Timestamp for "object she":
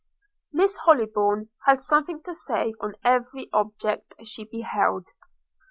3.53-4.45